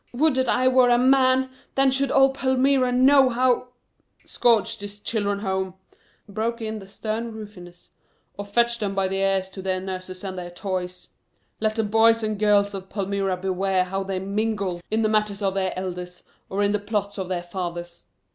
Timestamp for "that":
0.33-0.49